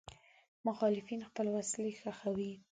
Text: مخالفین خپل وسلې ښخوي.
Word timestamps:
مخالفین 0.67 1.21
خپل 1.29 1.45
وسلې 1.55 1.91
ښخوي. 2.01 2.53